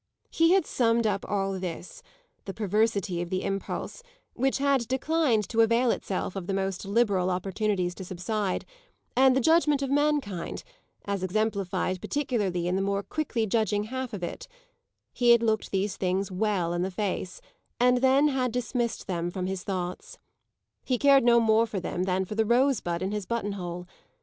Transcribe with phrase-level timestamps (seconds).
[0.31, 2.01] He had summed up all this
[2.45, 4.01] the perversity of the impulse,
[4.33, 8.65] which had declined to avail itself of the most liberal opportunities to subside,
[9.15, 10.63] and the judgement of mankind,
[11.05, 14.47] as exemplified particularly in the more quickly judging half of it:
[15.13, 17.39] he had looked these things well in the face
[17.79, 20.17] and then had dismissed them from his thoughts.
[20.83, 23.85] He cared no more for them than for the rosebud in his buttonhole.